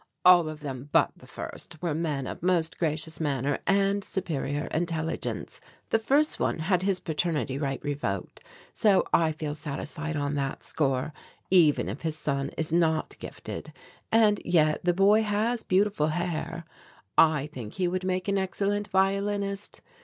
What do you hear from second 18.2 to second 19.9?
an excellent violinist.